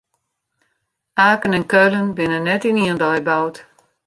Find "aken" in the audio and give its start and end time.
1.27-1.53